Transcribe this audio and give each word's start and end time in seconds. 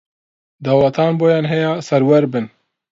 دەوڵەتان 0.65 1.11
بۆیان 1.19 1.45
ھەیە 1.51 1.71
سەروەر 1.87 2.23
بن 2.31 2.45